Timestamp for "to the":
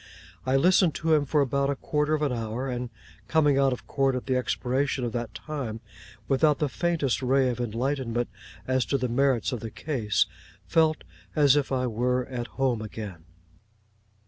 8.85-9.07